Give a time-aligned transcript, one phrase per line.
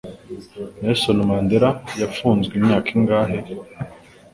[0.79, 1.69] Nelson Mandela
[2.01, 3.37] yafunzwe imyaka ingahe?